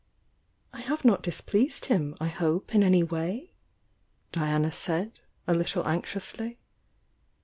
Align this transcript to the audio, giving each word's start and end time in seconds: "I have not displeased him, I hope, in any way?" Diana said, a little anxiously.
"I 0.73 0.79
have 0.79 1.05
not 1.05 1.21
displeased 1.21 1.85
him, 1.85 2.15
I 2.19 2.27
hope, 2.27 2.73
in 2.73 2.81
any 2.81 3.03
way?" 3.03 3.51
Diana 4.31 4.71
said, 4.71 5.19
a 5.45 5.53
little 5.53 5.87
anxiously. 5.87 6.57